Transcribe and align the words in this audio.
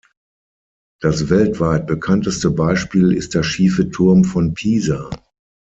Das 0.99 1.29
weltweit 1.29 1.85
bekannteste 1.85 2.49
Beispiel 2.49 3.11
ist 3.13 3.35
der 3.35 3.43
Schiefe 3.43 3.91
Turm 3.91 4.23
von 4.23 4.55
Pisa. 4.55 5.11